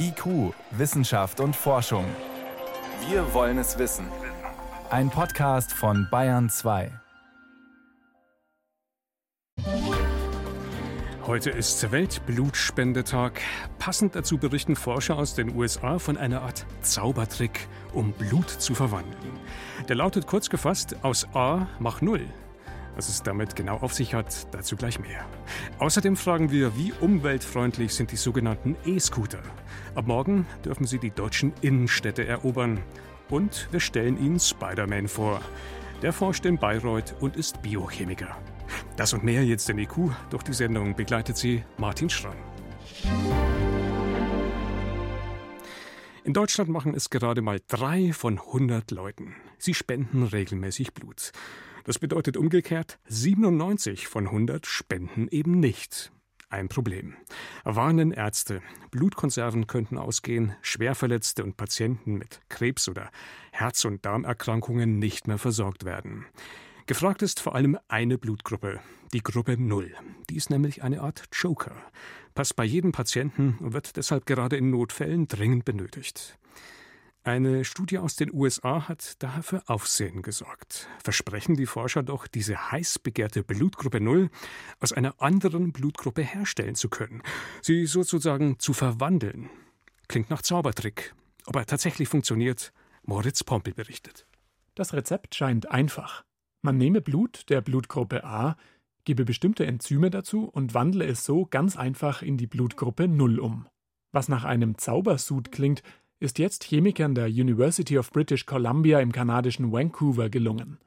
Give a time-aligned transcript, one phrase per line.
[0.00, 2.04] IQ, Wissenschaft und Forschung.
[3.08, 4.06] Wir wollen es wissen.
[4.90, 6.90] Ein Podcast von Bayern 2.
[11.26, 13.42] Heute ist Weltblutspendetag.
[13.78, 19.38] Passend dazu berichten Forscher aus den USA von einer Art Zaubertrick, um Blut zu verwandeln.
[19.88, 22.26] Der lautet kurz gefasst: aus A mach Null.
[22.96, 25.24] Was es damit genau auf sich hat, dazu gleich mehr.
[25.78, 29.42] Außerdem fragen wir, wie umweltfreundlich sind die sogenannten E-Scooter.
[29.94, 32.80] Ab morgen dürfen sie die deutschen Innenstädte erobern.
[33.30, 35.40] Und wir stellen Ihnen Spider-Man vor.
[36.02, 38.36] Der forscht in Bayreuth und ist Biochemiker.
[38.96, 40.10] Das und mehr jetzt in IQ.
[40.30, 42.36] Durch die Sendung begleitet sie Martin Schramm.
[46.24, 49.34] In Deutschland machen es gerade mal drei von 100 Leuten.
[49.56, 51.32] Sie spenden regelmäßig Blut.
[51.88, 56.12] Das bedeutet umgekehrt, 97 von 100 spenden eben nicht.
[56.50, 57.14] Ein Problem.
[57.64, 58.60] Warnen Ärzte.
[58.90, 63.10] Blutkonserven könnten ausgehen, Schwerverletzte und Patienten mit Krebs oder
[63.52, 66.26] Herz- und Darmerkrankungen nicht mehr versorgt werden.
[66.84, 68.80] Gefragt ist vor allem eine Blutgruppe,
[69.14, 69.90] die Gruppe 0.
[70.28, 71.74] Die ist nämlich eine Art Joker.
[72.34, 76.38] Passt bei jedem Patienten und wird deshalb gerade in Notfällen dringend benötigt.
[77.24, 80.88] Eine Studie aus den USA hat daher für Aufsehen gesorgt.
[81.02, 84.30] Versprechen die Forscher doch, diese heiß begehrte Blutgruppe Null
[84.80, 87.22] aus einer anderen Blutgruppe herstellen zu können,
[87.60, 89.50] sie sozusagen zu verwandeln.
[90.06, 91.14] Klingt nach Zaubertrick.
[91.44, 94.26] Ob er tatsächlich funktioniert, Moritz Pompel berichtet.
[94.74, 96.24] Das Rezept scheint einfach.
[96.62, 98.56] Man nehme Blut der Blutgruppe A,
[99.04, 103.66] gebe bestimmte Enzyme dazu und wandle es so ganz einfach in die Blutgruppe Null um.
[104.12, 105.82] Was nach einem Zaubersud klingt,
[106.20, 110.78] ist jetzt Chemikern der University of British Columbia im kanadischen Vancouver gelungen.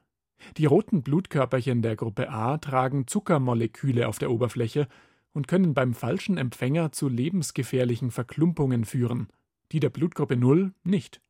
[0.58, 4.88] Die roten Blutkörperchen der Gruppe A tragen Zuckermoleküle auf der Oberfläche
[5.34, 9.28] und können beim falschen Empfänger zu lebensgefährlichen Verklumpungen führen,
[9.72, 11.22] die der Blutgruppe 0 nicht.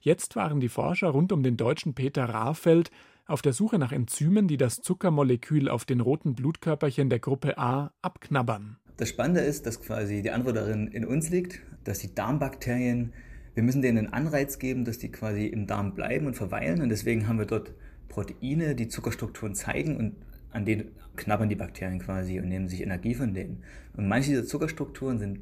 [0.00, 2.90] Jetzt waren die Forscher rund um den deutschen Peter Rahfeld
[3.26, 7.92] auf der Suche nach Enzymen, die das Zuckermolekül auf den roten Blutkörperchen der Gruppe A
[8.00, 8.78] abknabbern.
[8.96, 13.12] Das Spannende ist, dass quasi die Antwort darin in uns liegt, dass die Darmbakterien,
[13.54, 16.88] wir müssen denen einen Anreiz geben, dass die quasi im Darm bleiben und verweilen und
[16.88, 17.74] deswegen haben wir dort
[18.08, 20.16] Proteine, die Zuckerstrukturen zeigen und
[20.50, 23.62] an denen knabbern die Bakterien quasi und nehmen sich Energie von denen.
[23.94, 25.40] Und manche dieser Zuckerstrukturen sind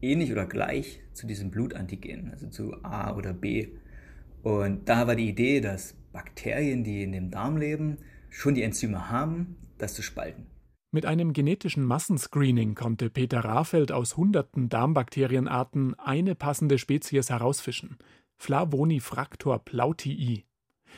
[0.00, 3.68] ähnlich oder gleich zu diesem Blutantigen, also zu A oder B.
[4.42, 7.98] Und da war die Idee, dass Bakterien, die in dem Darm leben,
[8.30, 10.46] schon die Enzyme haben, das zu spalten.
[10.94, 17.98] Mit einem genetischen Massenscreening konnte Peter Rahfeld aus hunderten Darmbakterienarten eine passende Spezies herausfischen:
[18.36, 20.44] Flavonifractor plautii.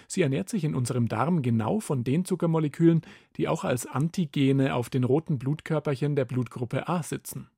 [0.06, 3.00] Sie ernährt sich in unserem Darm genau von den Zuckermolekülen,
[3.38, 7.48] die auch als Antigene auf den roten Blutkörperchen der Blutgruppe A sitzen.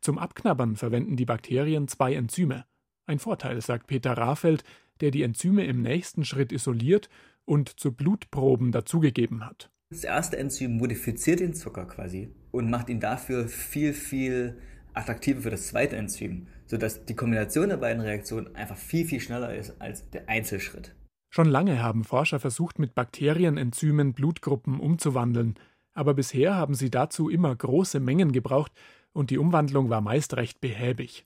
[0.00, 2.64] Zum Abknabbern verwenden die Bakterien zwei Enzyme.
[3.04, 4.64] Ein Vorteil, sagt Peter Rahfeld,
[5.00, 7.10] der die Enzyme im nächsten Schritt isoliert
[7.44, 9.70] und zu Blutproben dazugegeben hat.
[9.90, 14.58] Das erste Enzym modifiziert den Zucker quasi und macht ihn dafür viel, viel
[14.92, 19.54] attraktiver für das zweite Enzym, sodass die Kombination der beiden Reaktionen einfach viel, viel schneller
[19.54, 20.94] ist als der Einzelschritt.
[21.30, 25.54] Schon lange haben Forscher versucht, mit Bakterienenzymen Blutgruppen umzuwandeln,
[25.92, 28.72] aber bisher haben sie dazu immer große Mengen gebraucht
[29.12, 31.24] und die Umwandlung war meist recht behäbig.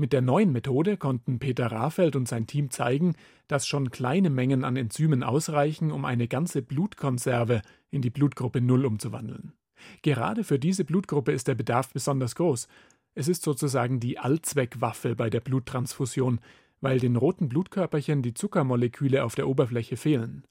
[0.00, 3.16] Mit der neuen Methode konnten Peter Rahfeld und sein Team zeigen,
[3.48, 8.86] dass schon kleine Mengen an Enzymen ausreichen, um eine ganze Blutkonserve in die Blutgruppe 0
[8.86, 9.52] umzuwandeln.
[10.00, 12.66] Gerade für diese Blutgruppe ist der Bedarf besonders groß.
[13.14, 16.40] Es ist sozusagen die Allzweckwaffe bei der Bluttransfusion,
[16.80, 20.44] weil den roten Blutkörperchen die Zuckermoleküle auf der Oberfläche fehlen.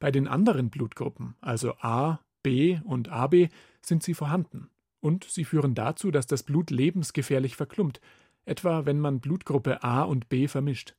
[0.00, 3.50] Bei den anderen Blutgruppen, also A, B und AB,
[3.82, 4.70] sind sie vorhanden.
[5.00, 8.00] Und sie führen dazu, dass das Blut lebensgefährlich verklumpt,
[8.46, 10.94] etwa wenn man Blutgruppe A und B vermischt.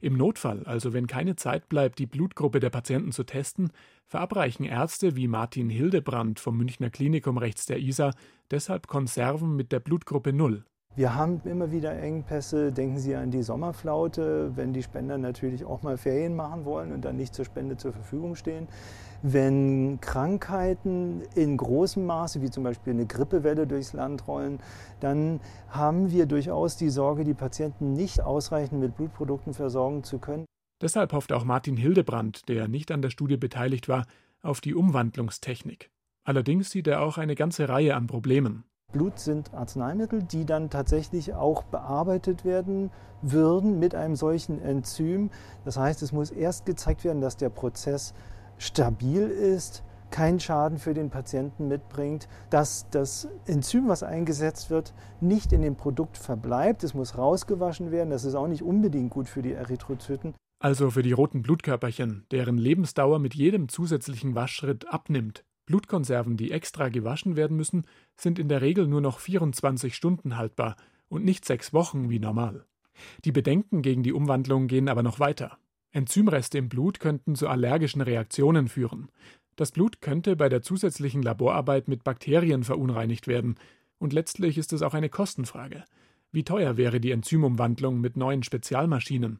[0.00, 3.70] Im Notfall, also wenn keine Zeit bleibt, die Blutgruppe der Patienten zu testen,
[4.06, 8.14] verabreichen Ärzte wie Martin Hildebrand vom Münchner Klinikum rechts der Isar
[8.50, 10.64] deshalb Konserven mit der Blutgruppe 0.
[10.96, 12.70] Wir haben immer wieder Engpässe.
[12.70, 17.04] Denken Sie an die Sommerflaute, wenn die Spender natürlich auch mal Ferien machen wollen und
[17.04, 18.68] dann nicht zur Spende zur Verfügung stehen.
[19.20, 24.60] Wenn Krankheiten in großem Maße, wie zum Beispiel eine Grippewelle durchs Land rollen,
[25.00, 30.44] dann haben wir durchaus die Sorge, die Patienten nicht ausreichend mit Blutprodukten versorgen zu können.
[30.80, 34.06] Deshalb hofft auch Martin Hildebrand, der nicht an der Studie beteiligt war,
[34.42, 35.90] auf die Umwandlungstechnik.
[36.22, 38.64] Allerdings sieht er auch eine ganze Reihe an Problemen.
[38.94, 42.90] Blut sind Arzneimittel, die dann tatsächlich auch bearbeitet werden
[43.22, 45.30] würden mit einem solchen Enzym.
[45.64, 48.14] Das heißt, es muss erst gezeigt werden, dass der Prozess
[48.56, 49.82] stabil ist,
[50.12, 55.74] keinen Schaden für den Patienten mitbringt, dass das Enzym, was eingesetzt wird, nicht in dem
[55.74, 56.84] Produkt verbleibt.
[56.84, 58.10] Es muss rausgewaschen werden.
[58.10, 60.34] Das ist auch nicht unbedingt gut für die Erythrozyten.
[60.62, 65.44] Also für die roten Blutkörperchen, deren Lebensdauer mit jedem zusätzlichen Waschschritt abnimmt.
[65.66, 70.76] Blutkonserven, die extra gewaschen werden müssen, sind in der Regel nur noch 24 Stunden haltbar
[71.08, 72.66] und nicht sechs Wochen wie normal.
[73.24, 75.58] Die Bedenken gegen die Umwandlung gehen aber noch weiter.
[75.90, 79.08] Enzymreste im Blut könnten zu allergischen Reaktionen führen.
[79.56, 83.54] Das Blut könnte bei der zusätzlichen Laborarbeit mit Bakterien verunreinigt werden.
[83.98, 85.84] Und letztlich ist es auch eine Kostenfrage.
[86.32, 89.38] Wie teuer wäre die Enzymumwandlung mit neuen Spezialmaschinen?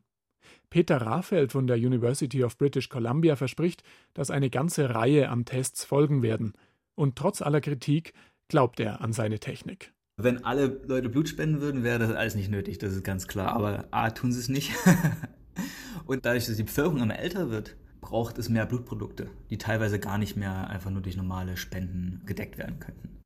[0.71, 3.83] Peter Rafeld von der University of British Columbia verspricht,
[4.13, 6.55] dass eine ganze Reihe an Tests folgen werden.
[6.95, 8.13] Und trotz aller Kritik
[8.49, 9.93] glaubt er an seine Technik.
[10.17, 13.53] Wenn alle Leute Blut spenden würden, wäre das alles nicht nötig, das ist ganz klar.
[13.53, 14.73] Aber A, tun sie es nicht.
[16.07, 20.19] Und dadurch, dass die Bevölkerung immer älter wird, braucht es mehr Blutprodukte, die teilweise gar
[20.19, 23.23] nicht mehr einfach nur durch normale Spenden gedeckt werden könnten.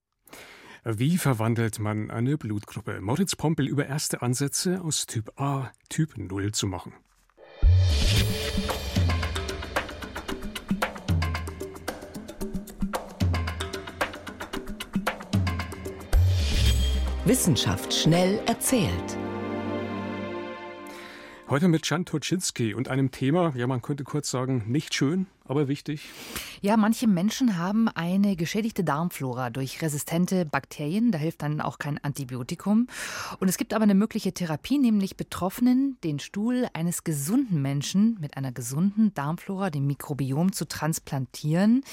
[0.84, 3.00] Wie verwandelt man eine Blutgruppe?
[3.00, 6.94] Moritz Pompel über erste Ansätze aus Typ A Typ 0 zu machen.
[17.24, 19.16] Wissenschaft schnell erzählt.
[21.50, 25.68] Heute mit Jan Toczynski und einem Thema, ja, man könnte kurz sagen, nicht schön, aber
[25.68, 26.08] wichtig.
[26.60, 31.12] Ja, manche Menschen haben eine geschädigte Darmflora durch resistente Bakterien.
[31.12, 32.88] Da hilft dann auch kein Antibiotikum.
[33.38, 38.36] Und es gibt aber eine mögliche Therapie, nämlich Betroffenen den Stuhl eines gesunden Menschen mit
[38.36, 41.84] einer gesunden Darmflora, dem Mikrobiom, zu transplantieren.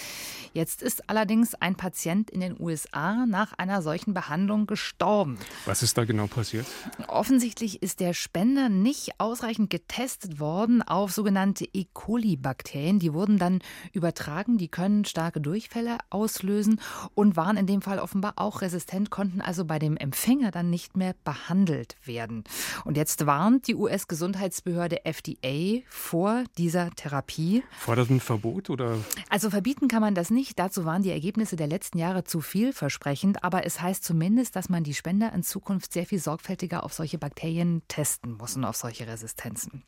[0.53, 5.37] Jetzt ist allerdings ein Patient in den USA nach einer solchen Behandlung gestorben.
[5.65, 6.65] Was ist da genau passiert?
[7.07, 11.85] Offensichtlich ist der Spender nicht ausreichend getestet worden auf sogenannte E.
[11.93, 12.99] coli-Bakterien.
[12.99, 13.44] Die wurden dann
[13.93, 14.57] übertragen.
[14.57, 16.79] Die können starke Durchfälle auslösen
[17.13, 20.97] und waren in dem Fall offenbar auch resistent, konnten also bei dem Empfänger dann nicht
[20.97, 22.43] mehr behandelt werden.
[22.83, 27.63] Und jetzt warnt die US-Gesundheitsbehörde FDA vor dieser Therapie.
[27.77, 28.97] Fordert ein Verbot oder?
[29.29, 30.59] Also verbieten kann man das nicht.
[30.59, 33.43] Dazu waren die Ergebnisse der letzten Jahre zu vielversprechend.
[33.43, 37.17] Aber es heißt zumindest, dass man die Spender in Zukunft sehr viel sorgfältiger auf solche
[37.17, 39.83] Bakterien testen muss und auf solche Resistenzen.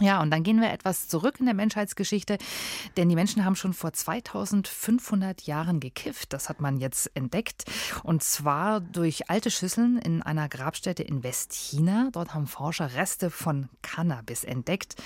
[0.00, 2.36] Ja, und dann gehen wir etwas zurück in der Menschheitsgeschichte,
[2.98, 6.34] denn die Menschen haben schon vor 2500 Jahren gekifft.
[6.34, 7.64] Das hat man jetzt entdeckt.
[8.02, 12.10] Und zwar durch alte Schüsseln in einer Grabstätte in Westchina.
[12.12, 14.96] Dort haben Forscher Reste von Cannabis entdeckt.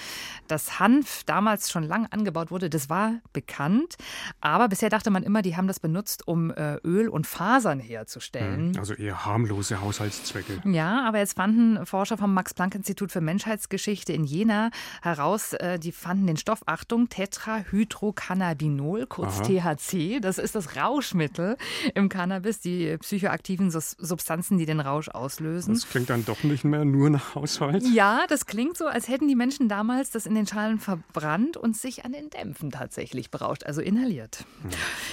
[0.48, 3.96] Dass Hanf damals schon lang angebaut wurde, das war bekannt.
[4.40, 8.72] Aber bisher dachte man immer, die haben das benutzt, um äh, Öl und Fasern herzustellen.
[8.72, 10.62] Hm, also eher harmlose Haushaltszwecke.
[10.64, 14.70] Ja, aber jetzt fanden Forscher vom Max-Planck-Institut für Menschheitsgeschichte in Jena
[15.02, 19.76] heraus, äh, die fanden den Stoff, Achtung, Tetrahydrocannabinol, kurz Aha.
[19.76, 20.20] THC.
[20.20, 21.56] Das ist das Rauschmittel
[21.94, 25.74] im Cannabis, die psychoaktiven Substanzen, die den Rausch auslösen.
[25.74, 27.84] Das klingt dann doch nicht mehr nur nach Haushalt.
[27.92, 31.76] Ja, das klingt so, als hätten die Menschen damals das in den Schalen verbrannt und
[31.76, 34.44] sich an den Dämpfen tatsächlich berauscht, also inhaliert.
[34.62, 34.70] Hm.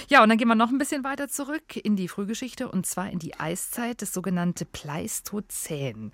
[0.08, 3.10] Ja, und dann gehen wir noch ein bisschen weiter zurück in die Frühgeschichte und zwar
[3.10, 6.12] in die Eiszeit, das sogenannte Pleistozän.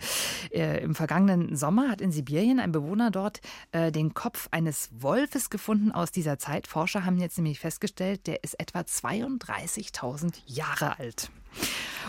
[0.50, 3.40] Äh, Im vergangenen Sommer hat in Sibirien ein Bewohner dort
[3.72, 6.66] äh, den Kopf eines Wolfes gefunden aus dieser Zeit.
[6.66, 11.30] Forscher haben jetzt nämlich festgestellt, der ist etwa 32.000 Jahre alt.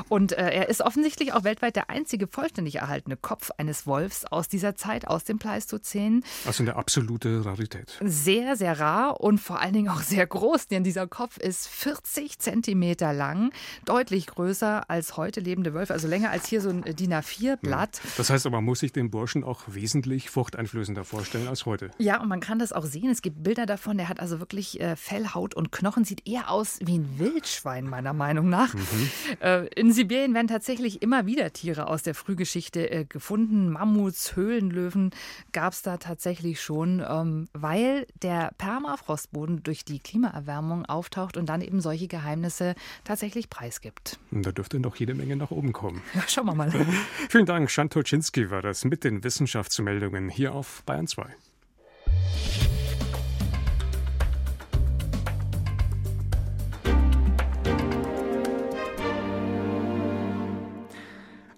[0.09, 4.47] Und äh, er ist offensichtlich auch weltweit der einzige vollständig erhaltene Kopf eines Wolfs aus
[4.47, 6.23] dieser Zeit, aus dem Pleistozän.
[6.45, 7.97] Also eine absolute Rarität.
[8.01, 12.39] Sehr, sehr rar und vor allen Dingen auch sehr groß, denn dieser Kopf ist 40
[12.39, 13.51] Zentimeter lang,
[13.85, 18.01] deutlich größer als heute lebende Wölfe, also länger als hier so ein DIN A4-Blatt.
[18.17, 21.91] Das heißt aber, man muss sich den Burschen auch wesentlich furchteinflößender vorstellen als heute.
[21.97, 23.09] Ja, und man kann das auch sehen.
[23.09, 23.97] Es gibt Bilder davon.
[23.97, 26.03] Der hat also wirklich äh, Fell, Haut und Knochen.
[26.05, 28.73] Sieht eher aus wie ein Wildschwein, meiner Meinung nach.
[28.73, 29.11] Mhm.
[29.41, 33.69] Äh, in Sibirien werden tatsächlich immer wieder Tiere aus der Frühgeschichte äh, gefunden.
[33.69, 35.11] Mammuts, Höhlenlöwen
[35.51, 41.61] gab es da tatsächlich schon, ähm, weil der Permafrostboden durch die Klimaerwärmung auftaucht und dann
[41.61, 44.19] eben solche Geheimnisse tatsächlich preisgibt.
[44.31, 46.01] Da dürfte noch jede Menge nach oben kommen.
[46.13, 46.71] Ja, schauen wir mal.
[47.29, 51.25] Vielen Dank, Schantoczynski war das mit den Wissenschaftsmeldungen hier auf Bayern 2.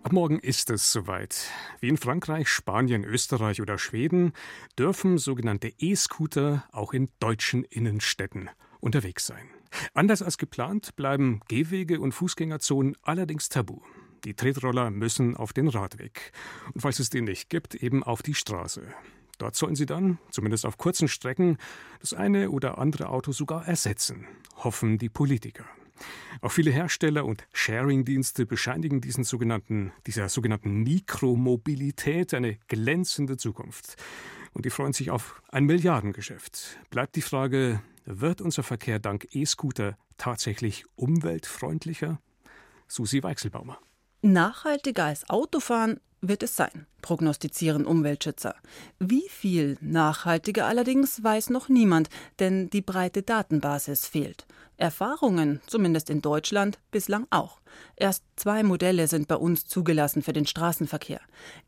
[0.07, 1.49] Ab morgen ist es soweit.
[1.81, 4.31] Wie in Frankreich, Spanien, Österreich oder Schweden
[4.79, 8.49] dürfen sogenannte E-Scooter auch in deutschen Innenstädten
[8.79, 9.49] unterwegs sein.
[9.93, 13.81] Anders als geplant bleiben Gehwege und Fußgängerzonen allerdings tabu.
[14.23, 16.31] Die Tretroller müssen auf den Radweg.
[16.73, 18.83] Und falls es den nicht gibt, eben auf die Straße.
[19.39, 21.57] Dort sollen sie dann, zumindest auf kurzen Strecken,
[21.99, 25.65] das eine oder andere Auto sogar ersetzen, hoffen die Politiker.
[26.41, 33.95] Auch viele Hersteller und Sharing-Dienste bescheinigen diesen sogenannten, dieser sogenannten Mikromobilität eine glänzende Zukunft.
[34.53, 36.79] Und die freuen sich auf ein Milliardengeschäft.
[36.89, 42.19] Bleibt die Frage, wird unser Verkehr dank E-Scooter tatsächlich umweltfreundlicher?
[42.87, 43.77] Susi Weichselbaumer.
[44.21, 48.55] Nachhaltiger als Autofahren wird es sein, prognostizieren Umweltschützer.
[48.99, 52.09] Wie viel nachhaltiger allerdings weiß noch niemand,
[52.39, 54.45] denn die breite Datenbasis fehlt.
[54.77, 57.59] Erfahrungen, zumindest in Deutschland, bislang auch.
[57.95, 61.19] Erst zwei Modelle sind bei uns zugelassen für den Straßenverkehr.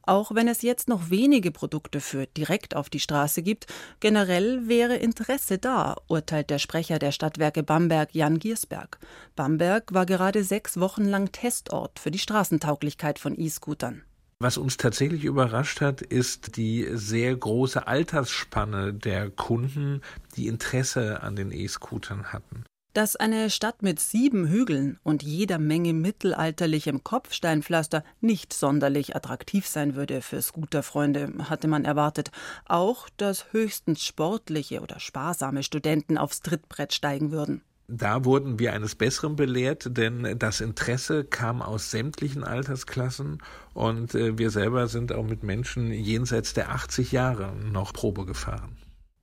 [0.03, 3.65] Auch wenn es jetzt noch wenige Produkte für direkt auf die Straße gibt,
[3.99, 8.99] generell wäre Interesse da, urteilt der Sprecher der Stadtwerke Bamberg Jan Giersberg.
[9.35, 14.03] Bamberg war gerade sechs Wochen lang Testort für die Straßentauglichkeit von E-Scootern.
[14.41, 20.01] Was uns tatsächlich überrascht hat, ist die sehr große Altersspanne der Kunden,
[20.37, 22.63] die Interesse an den E-Scootern hatten.
[22.93, 29.95] Dass eine Stadt mit sieben Hügeln und jeder Menge mittelalterlichem Kopfsteinpflaster nicht sonderlich attraktiv sein
[29.95, 32.31] würde für Scooterfreunde, hatte man erwartet.
[32.63, 37.61] Auch, dass höchstens sportliche oder sparsame Studenten aufs Trittbrett steigen würden.
[37.91, 43.41] Da wurden wir eines Besseren belehrt, denn das Interesse kam aus sämtlichen Altersklassen
[43.73, 48.78] und äh, wir selber sind auch mit Menschen jenseits der 80 Jahre noch Probe gefahren.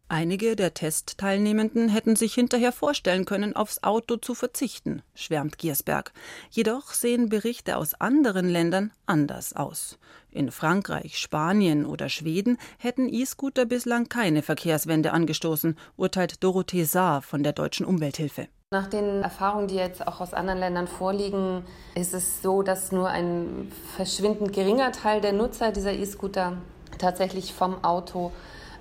[0.09, 6.13] Einige der Testteilnehmenden hätten sich hinterher vorstellen können, aufs Auto zu verzichten, schwärmt Giersberg.
[6.49, 9.99] Jedoch sehen Berichte aus anderen Ländern anders aus.
[10.31, 17.43] In Frankreich, Spanien oder Schweden hätten E-Scooter bislang keine Verkehrswende angestoßen, urteilt Dorothee Saar von
[17.43, 18.47] der Deutschen Umwelthilfe.
[18.71, 21.65] Nach den Erfahrungen, die jetzt auch aus anderen Ländern vorliegen,
[21.97, 26.59] ist es so, dass nur ein verschwindend geringer Teil der Nutzer dieser E-Scooter
[26.99, 28.31] tatsächlich vom Auto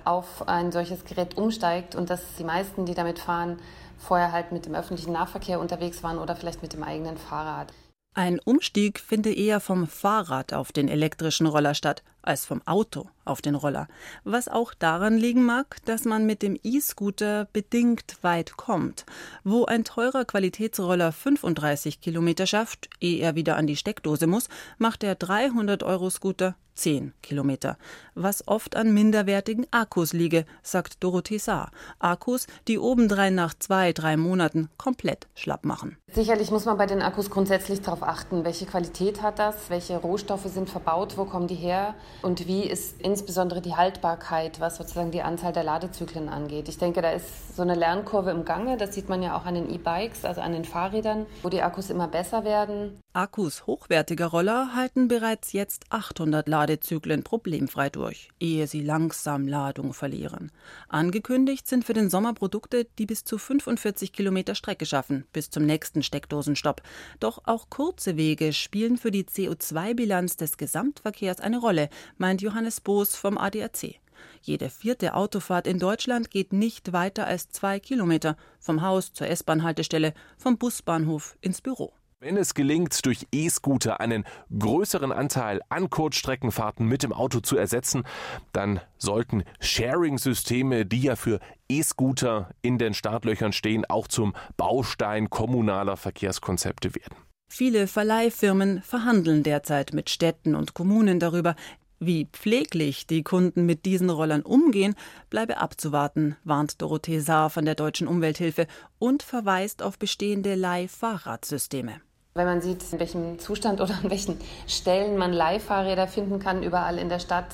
[0.06, 3.58] auf ein solches Gerät umsteigt und dass die meisten, die damit fahren,
[3.98, 7.72] vorher halt mit dem öffentlichen Nahverkehr unterwegs waren oder vielleicht mit dem eigenen Fahrrad.
[8.14, 13.42] Ein Umstieg finde eher vom Fahrrad auf den elektrischen Roller statt, als vom Auto auf
[13.42, 13.88] den Roller.
[14.24, 19.06] Was auch daran liegen mag, dass man mit dem E-Scooter bedingt weit kommt.
[19.44, 25.02] Wo ein teurer Qualitätsroller 35 Kilometer schafft, ehe er wieder an die Steckdose muss, macht
[25.02, 27.78] der 300-Euro-Scooter 10 Kilometer,
[28.14, 31.70] was oft an minderwertigen Akkus liege, sagt Dorothee Saar.
[31.98, 35.96] Akkus, die obendrein nach zwei, drei Monaten komplett schlapp machen.
[36.12, 40.46] Sicherlich muss man bei den Akkus grundsätzlich darauf achten, welche Qualität hat das, welche Rohstoffe
[40.46, 45.22] sind verbaut, wo kommen die her und wie ist insbesondere die Haltbarkeit, was sozusagen die
[45.22, 46.68] Anzahl der Ladezyklen angeht.
[46.68, 49.54] Ich denke, da ist so eine Lernkurve im Gange, das sieht man ja auch an
[49.54, 53.00] den E-Bikes, also an den Fahrrädern, wo die Akkus immer besser werden.
[53.16, 60.52] Akkus hochwertiger Roller halten bereits jetzt 800 Ladezyklen problemfrei durch, ehe sie langsam Ladung verlieren.
[60.90, 65.64] Angekündigt sind für den Sommer Produkte, die bis zu 45 Kilometer Strecke schaffen, bis zum
[65.64, 66.82] nächsten Steckdosenstopp.
[67.18, 73.16] Doch auch kurze Wege spielen für die CO2-Bilanz des Gesamtverkehrs eine Rolle, meint Johannes Boos
[73.16, 73.98] vom ADAC.
[74.42, 80.12] Jede vierte Autofahrt in Deutschland geht nicht weiter als zwei Kilometer vom Haus zur S-Bahn-Haltestelle,
[80.36, 81.94] vom Busbahnhof ins Büro.
[82.18, 84.24] Wenn es gelingt, durch E-Scooter einen
[84.58, 88.04] größeren Anteil an Kurzstreckenfahrten mit dem Auto zu ersetzen,
[88.52, 95.98] dann sollten Sharing-Systeme, die ja für E-Scooter in den Startlöchern stehen, auch zum Baustein kommunaler
[95.98, 97.16] Verkehrskonzepte werden.
[97.52, 101.54] Viele Verleihfirmen verhandeln derzeit mit Städten und Kommunen darüber,
[101.98, 104.94] wie pfleglich die Kunden mit diesen Rollern umgehen,
[105.30, 108.66] bleibe abzuwarten, warnt Dorothee Saar von der Deutschen Umwelthilfe
[108.98, 112.00] und verweist auf bestehende Leihfahrradsysteme.
[112.34, 116.98] Wenn man sieht, in welchem Zustand oder an welchen Stellen man Leihfahrräder finden kann, überall
[116.98, 117.46] in der Stadt,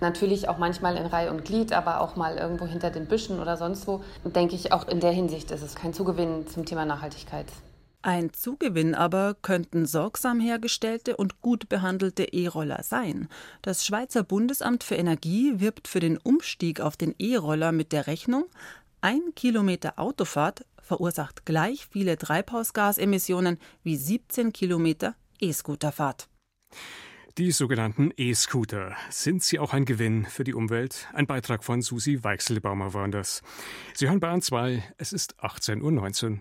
[0.00, 3.56] natürlich auch manchmal in Reihe und Glied, aber auch mal irgendwo hinter den Büschen oder
[3.56, 7.46] sonst wo, denke ich, auch in der Hinsicht ist es kein Zugewinn zum Thema Nachhaltigkeit.
[8.06, 13.28] Ein Zugewinn aber könnten sorgsam hergestellte und gut behandelte E-Roller sein.
[13.62, 18.44] Das Schweizer Bundesamt für Energie wirbt für den Umstieg auf den E-Roller mit der Rechnung,
[19.00, 26.28] ein Kilometer Autofahrt verursacht gleich viele Treibhausgasemissionen wie 17 Kilometer E-Scooterfahrt.
[27.38, 28.94] Die sogenannten E-Scooter.
[29.08, 31.08] Sind sie auch ein Gewinn für die Umwelt?
[31.14, 33.40] Ein Beitrag von Susi Weichselbaumer war das.
[33.94, 36.40] Sie hören Bayern 2, es ist 18.19 Uhr.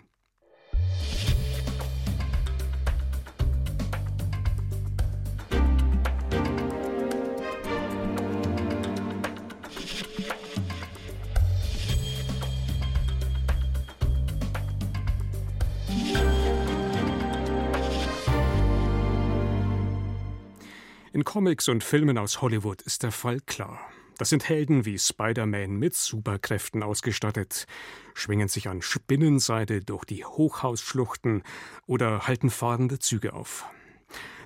[21.14, 23.80] In Comics und Filmen aus Hollywood ist der Fall klar.
[24.18, 27.68] Das sind Helden wie Spider-Man mit Superkräften ausgestattet,
[28.16, 31.44] schwingen sich an Spinnenseite durch die Hochhausschluchten
[31.86, 33.66] oder halten fahrende Züge auf.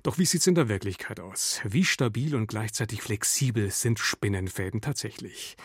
[0.04, 1.62] Doch wie sieht's in der Wirklichkeit aus?
[1.64, 5.56] Wie stabil und gleichzeitig flexibel sind Spinnenfäden tatsächlich?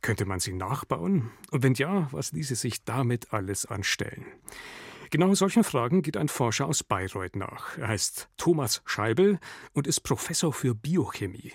[0.00, 1.32] Könnte man sie nachbauen?
[1.50, 4.26] Und wenn ja, was ließe sich damit alles anstellen?
[5.12, 7.76] Genau solchen Fragen geht ein Forscher aus Bayreuth nach.
[7.76, 9.40] Er heißt Thomas Scheibel
[9.74, 11.52] und ist Professor für Biochemie.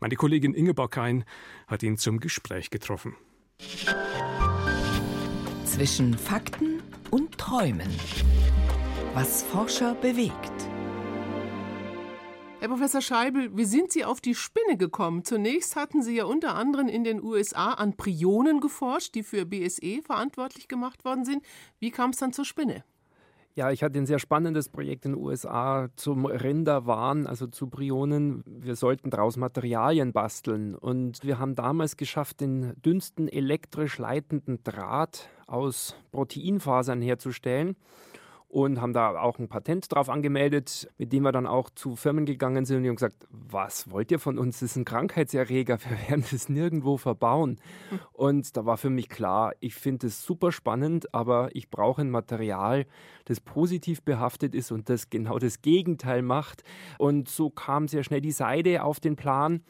[0.00, 1.24] Meine Kollegin Ingeborg Hein
[1.68, 3.14] hat ihn zum Gespräch getroffen.
[5.64, 6.82] Zwischen Fakten
[7.12, 7.88] und Träumen.
[9.14, 10.68] Was Forscher bewegt.
[12.58, 15.24] Herr Professor Scheibel, wie sind Sie auf die Spinne gekommen?
[15.24, 20.02] Zunächst hatten Sie ja unter anderem in den USA an Prionen geforscht, die für BSE
[20.02, 21.44] verantwortlich gemacht worden sind.
[21.78, 22.82] Wie kam es dann zur Spinne?
[23.56, 28.44] Ja, ich hatte ein sehr spannendes Projekt in den USA zum Rinderwahn, also zu Prionen.
[28.44, 30.74] Wir sollten daraus Materialien basteln.
[30.74, 37.76] Und wir haben damals geschafft, den dünnsten elektrisch leitenden Draht aus Proteinfasern herzustellen
[38.56, 42.24] und haben da auch ein Patent drauf angemeldet, mit dem wir dann auch zu Firmen
[42.24, 44.60] gegangen sind und die haben gesagt, was wollt ihr von uns?
[44.60, 47.60] Das ist ein Krankheitserreger, wir werden das nirgendwo verbauen.
[48.14, 52.10] Und da war für mich klar, ich finde es super spannend, aber ich brauche ein
[52.10, 52.86] Material,
[53.26, 56.62] das positiv behaftet ist und das genau das Gegenteil macht.
[56.96, 59.64] Und so kam sehr schnell die Seide auf den Plan.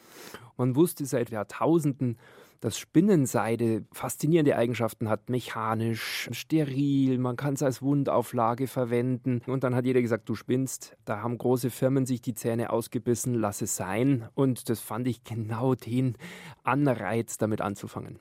[0.56, 2.18] Man wusste seit Jahrtausenden,
[2.60, 9.42] dass Spinnenseide faszinierende Eigenschaften hat, mechanisch, steril, man kann es als Wundauflage verwenden.
[9.46, 10.96] Und dann hat jeder gesagt, du spinnst.
[11.04, 14.28] Da haben große Firmen sich die Zähne ausgebissen, lass es sein.
[14.34, 16.16] Und das fand ich genau den
[16.62, 18.18] Anreiz, damit anzufangen.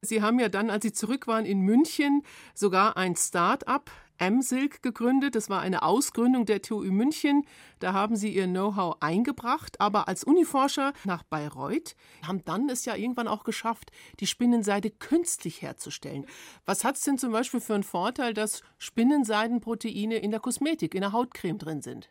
[0.00, 2.22] Sie haben ja dann, als Sie zurück waren in München,
[2.54, 3.90] sogar ein Start-up
[4.22, 5.34] M-Silk gegründet.
[5.34, 7.44] Das war eine Ausgründung der TU München.
[7.80, 12.94] Da haben sie ihr Know-how eingebracht, aber als Uniforscher nach Bayreuth haben dann es ja
[12.94, 16.24] irgendwann auch geschafft, die Spinnenseide künstlich herzustellen.
[16.66, 21.00] Was hat es denn zum Beispiel für einen Vorteil, dass Spinnenseidenproteine in der Kosmetik, in
[21.00, 22.08] der Hautcreme drin sind?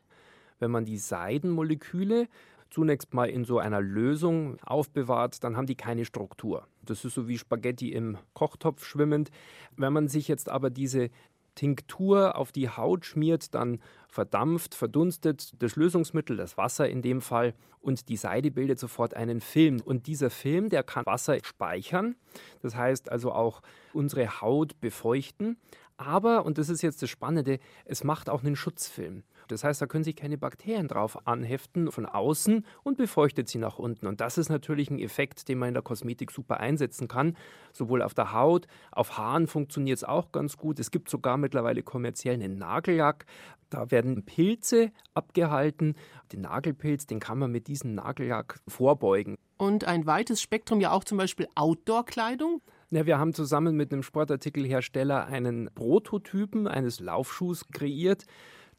[0.60, 2.28] Wenn man die Seidenmoleküle
[2.72, 6.68] zunächst mal in so einer Lösung aufbewahrt, dann haben die keine Struktur.
[6.84, 9.30] Das ist so wie Spaghetti im Kochtopf schwimmend.
[9.76, 11.10] Wenn man sich jetzt aber diese
[11.56, 17.54] Tinktur auf die Haut schmiert, dann verdampft, verdunstet das Lösungsmittel, das Wasser in dem Fall,
[17.80, 19.82] und die Seide bildet sofort einen Film.
[19.82, 22.16] Und dieser Film, der kann Wasser speichern,
[22.62, 23.62] das heißt also auch
[23.94, 25.58] unsere Haut befeuchten.
[25.98, 29.24] Aber, und das ist jetzt das Spannende, es macht auch einen Schutzfilm.
[29.52, 33.80] Das heißt, da können sich keine Bakterien drauf anheften von außen und befeuchtet sie nach
[33.80, 34.08] unten.
[34.08, 37.36] Und das ist natürlich ein Effekt, den man in der Kosmetik super einsetzen kann.
[37.74, 40.80] Sowohl auf der Haut, auf Haaren funktioniert es auch ganz gut.
[40.80, 43.26] Es gibt sogar mittlerweile kommerziell einen Nagellack.
[43.70, 45.96] Da werden Pilze abgehalten.
[46.32, 49.38] Den Nagelpilz, den kann man mit diesem Nagellack vorbeugen.
[49.58, 52.62] Und ein weites Spektrum ja auch zum Beispiel Outdoor-Kleidung.
[52.90, 58.26] Ja, wir haben zusammen mit einem Sportartikelhersteller einen Prototypen eines Laufschuhs kreiert.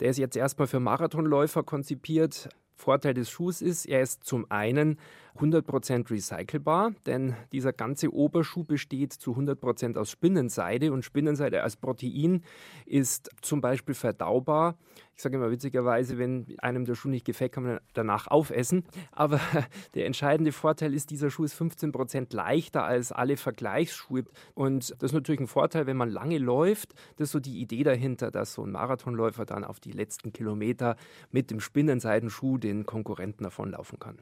[0.03, 2.49] Der ist jetzt erstmal für Marathonläufer konzipiert.
[2.75, 4.99] Vorteil des Schuhs ist, er ist zum einen
[5.39, 12.43] 100% recycelbar, denn dieser ganze Oberschuh besteht zu 100% aus Spinnenseide und Spinnenseide als Protein
[12.87, 14.77] ist zum Beispiel verdaubar.
[15.15, 18.85] Ich sage immer witzigerweise, wenn einem der Schuh nicht gefällt, kann man danach aufessen.
[19.13, 19.41] Aber
[19.95, 24.25] der entscheidende Vorteil ist, dieser Schuh ist 15% leichter als alle Vergleichsschuhe.
[24.55, 26.95] Und das ist natürlich ein Vorteil, wenn man lange läuft.
[27.17, 30.97] Das ist so die Idee dahinter, dass so ein Marathonläufer dann auf die letzten Kilometer
[31.31, 34.19] mit dem Spinnenseidenschuh den Konkurrenten davonlaufen kann.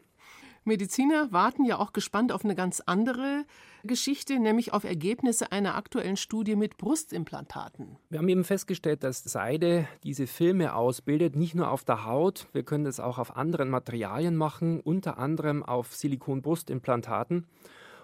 [0.65, 3.45] Mediziner warten ja auch gespannt auf eine ganz andere
[3.83, 7.97] Geschichte, nämlich auf Ergebnisse einer aktuellen Studie mit Brustimplantaten.
[8.11, 12.63] Wir haben eben festgestellt, dass Seide diese Filme ausbildet, nicht nur auf der Haut, wir
[12.63, 17.47] können das auch auf anderen Materialien machen, unter anderem auf Silikonbrustimplantaten.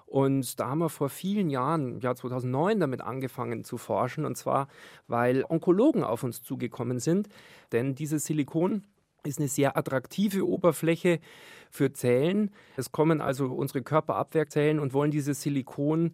[0.07, 4.25] Und da haben wir vor vielen Jahren, im Jahr 2009, damit angefangen zu forschen.
[4.25, 4.69] Und zwar,
[5.09, 7.29] weil Onkologen auf uns zugekommen sind.
[7.73, 8.85] Denn dieses Silikon
[9.27, 11.21] ist eine sehr attraktive Oberfläche
[11.71, 12.51] für Zellen.
[12.77, 16.13] Es kommen also unsere Körperabwehrzellen und wollen dieses Silikon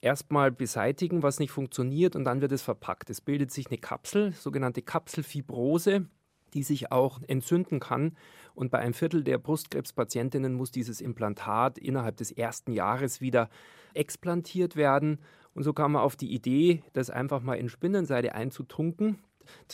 [0.00, 3.10] erstmal beseitigen, was nicht funktioniert, und dann wird es verpackt.
[3.10, 6.06] Es bildet sich eine Kapsel, sogenannte Kapselfibrose,
[6.54, 8.16] die sich auch entzünden kann.
[8.54, 13.50] Und bei einem Viertel der Brustkrebspatientinnen muss dieses Implantat innerhalb des ersten Jahres wieder
[13.94, 15.18] explantiert werden.
[15.54, 19.18] Und so kam man auf die Idee, das einfach mal in Spinnenseide einzutunken.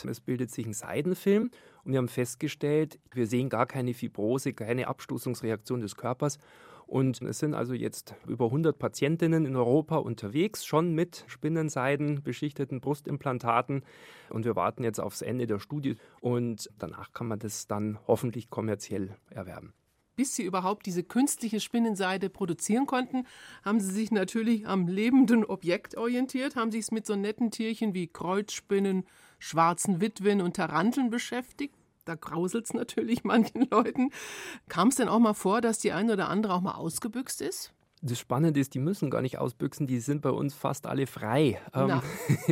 [0.07, 1.51] Es bildet sich ein Seidenfilm
[1.83, 6.39] und wir haben festgestellt, wir sehen gar keine Fibrose, keine Abstoßungsreaktion des Körpers.
[6.85, 12.81] Und es sind also jetzt über 100 Patientinnen in Europa unterwegs, schon mit Spinnenseiden beschichteten
[12.81, 13.83] Brustimplantaten.
[14.29, 18.49] Und wir warten jetzt aufs Ende der Studie und danach kann man das dann hoffentlich
[18.49, 19.73] kommerziell erwerben.
[20.15, 23.25] bis sie überhaupt diese künstliche Spinnenseide produzieren konnten,
[23.63, 27.95] haben sie sich natürlich am lebenden Objekt orientiert, haben sich es mit so netten Tierchen
[27.95, 29.05] wie Kreuzspinnen,
[29.43, 31.75] schwarzen Witwen und Taranteln beschäftigt.
[32.05, 34.09] Da grauselt es natürlich manchen Leuten.
[34.69, 37.73] Kam es denn auch mal vor, dass die eine oder andere auch mal ausgebüxt ist?
[38.01, 41.59] Das Spannende ist, die müssen gar nicht ausbüchsen, die sind bei uns fast alle frei.
[41.73, 42.01] Ähm,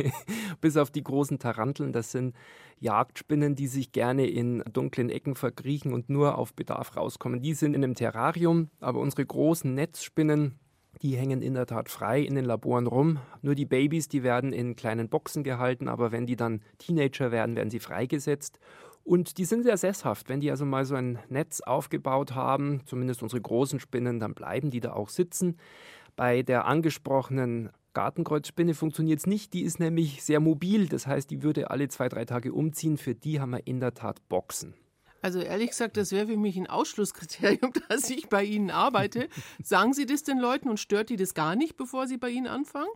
[0.62, 2.34] bis auf die großen Taranteln, das sind
[2.78, 7.42] Jagdspinnen, die sich gerne in dunklen Ecken verkriechen und nur auf Bedarf rauskommen.
[7.42, 10.58] Die sind in einem Terrarium, aber unsere großen Netzspinnen,
[11.00, 13.18] die hängen in der Tat frei in den Laboren rum.
[13.40, 17.56] Nur die Babys, die werden in kleinen Boxen gehalten, aber wenn die dann Teenager werden,
[17.56, 18.58] werden sie freigesetzt.
[19.04, 20.28] Und die sind sehr sesshaft.
[20.28, 24.70] Wenn die also mal so ein Netz aufgebaut haben, zumindest unsere großen Spinnen, dann bleiben
[24.70, 25.56] die da auch sitzen.
[26.14, 29.54] Bei der angesprochenen Gartenkreuzspinne funktioniert es nicht.
[29.54, 30.88] Die ist nämlich sehr mobil.
[30.88, 32.96] Das heißt, die würde alle zwei, drei Tage umziehen.
[32.96, 34.74] Für die haben wir in der Tat Boxen.
[35.22, 39.28] Also ehrlich gesagt, das wäre für mich ein Ausschlusskriterium, dass ich bei Ihnen arbeite.
[39.62, 42.48] Sagen Sie das den Leuten und stört die das gar nicht, bevor sie bei Ihnen
[42.48, 42.90] anfangen?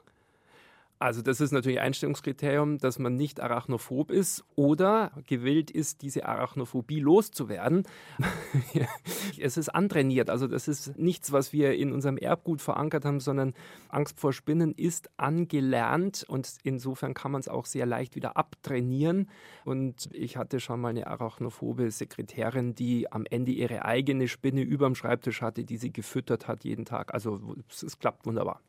[0.98, 7.00] Also das ist natürlich Einstellungskriterium, dass man nicht arachnophob ist oder gewillt ist, diese Arachnophobie
[7.00, 7.84] loszuwerden.
[9.38, 13.52] es ist antrainiert, also das ist nichts, was wir in unserem Erbgut verankert haben, sondern
[13.90, 19.28] Angst vor Spinnen ist angelernt und insofern kann man es auch sehr leicht wieder abtrainieren.
[19.66, 24.94] Und ich hatte schon mal eine arachnophobe Sekretärin, die am Ende ihre eigene Spinne überm
[24.94, 27.12] Schreibtisch hatte, die sie gefüttert hat jeden Tag.
[27.12, 28.62] Also es, es klappt wunderbar.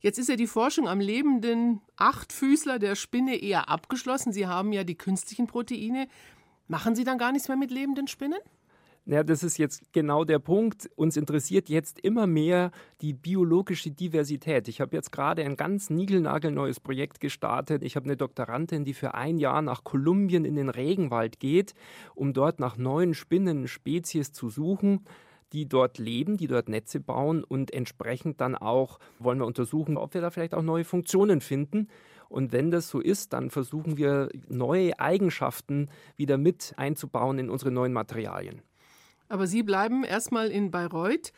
[0.00, 4.32] Jetzt ist ja die Forschung am lebenden Achtfüßler der Spinne eher abgeschlossen.
[4.32, 6.08] Sie haben ja die künstlichen Proteine.
[6.68, 8.38] Machen Sie dann gar nichts mehr mit lebenden Spinnen?
[9.06, 10.88] Ja, das ist jetzt genau der Punkt.
[10.96, 12.70] Uns interessiert jetzt immer mehr
[13.02, 14.66] die biologische Diversität.
[14.66, 17.82] Ich habe jetzt gerade ein ganz niegelnagelneues Projekt gestartet.
[17.82, 21.74] Ich habe eine Doktorandin, die für ein Jahr nach Kolumbien in den Regenwald geht,
[22.14, 25.04] um dort nach neuen Spinnenspezies zu suchen
[25.54, 30.12] die dort leben, die dort Netze bauen und entsprechend dann auch wollen wir untersuchen, ob
[30.12, 31.88] wir da vielleicht auch neue Funktionen finden.
[32.28, 37.70] Und wenn das so ist, dann versuchen wir neue Eigenschaften wieder mit einzubauen in unsere
[37.70, 38.62] neuen Materialien.
[39.28, 41.32] Aber Sie bleiben erstmal in Bayreuth.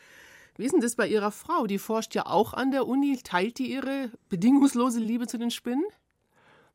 [0.57, 1.67] Wie ist denn das bei Ihrer Frau?
[1.67, 3.19] Die forscht ja auch an der Uni.
[3.23, 5.85] Teilt die ihre bedingungslose Liebe zu den Spinnen?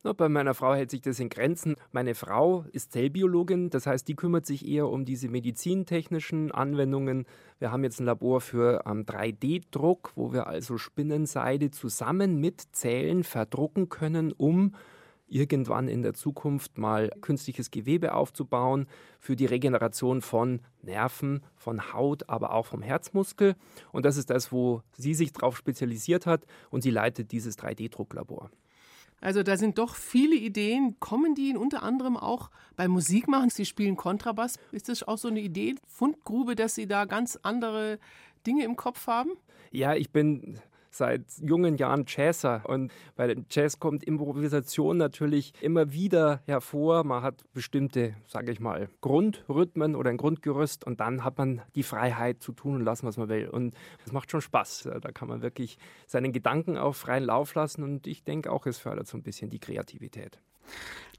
[0.04, 1.76] Na, bei meiner Frau hält sich das in Grenzen.
[1.92, 7.24] Meine Frau ist Zellbiologin, das heißt, die kümmert sich eher um diese medizintechnischen Anwendungen.
[7.60, 13.22] Wir haben jetzt ein Labor für ähm, 3D-Druck, wo wir also Spinnenseide zusammen mit Zellen
[13.22, 14.74] verdrucken können, um
[15.28, 18.88] irgendwann in der Zukunft mal künstliches Gewebe aufzubauen
[19.20, 23.54] für die Regeneration von Nerven, von Haut, aber auch vom Herzmuskel.
[23.92, 28.50] Und das ist das, wo sie sich darauf spezialisiert hat und sie leitet dieses 3D-Drucklabor.
[29.22, 30.96] Also da sind doch viele Ideen.
[30.98, 33.50] Kommen die unter anderem auch beim Musikmachen?
[33.50, 34.58] Sie spielen Kontrabass.
[34.72, 37.98] Ist das auch so eine Idee, Fundgrube, dass Sie da ganz andere
[38.46, 39.30] Dinge im Kopf haben?
[39.70, 40.58] Ja, ich bin
[40.94, 42.62] seit jungen Jahren Jazzer.
[42.64, 47.04] Und bei dem Jazz kommt Improvisation natürlich immer wieder hervor.
[47.04, 51.82] Man hat bestimmte, sage ich mal, Grundrhythmen oder ein Grundgerüst und dann hat man die
[51.82, 53.48] Freiheit zu tun und lassen, was man will.
[53.48, 53.74] Und
[54.04, 54.88] es macht schon Spaß.
[55.00, 58.78] Da kann man wirklich seinen Gedanken auf freien Lauf lassen und ich denke auch, es
[58.78, 60.38] fördert so ein bisschen die Kreativität.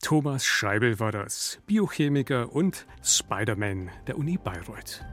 [0.02, 5.04] Thomas Scheibel war das, Biochemiker und Spider-Man der Uni Bayreuth.